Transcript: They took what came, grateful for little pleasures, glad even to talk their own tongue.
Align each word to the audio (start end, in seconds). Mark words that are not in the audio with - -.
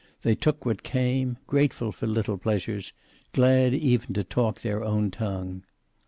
They 0.23 0.33
took 0.33 0.65
what 0.65 0.81
came, 0.81 1.37
grateful 1.45 1.91
for 1.91 2.07
little 2.07 2.39
pleasures, 2.39 2.91
glad 3.33 3.75
even 3.75 4.15
to 4.15 4.23
talk 4.23 4.61
their 4.61 4.83
own 4.83 5.11
tongue. 5.11 5.63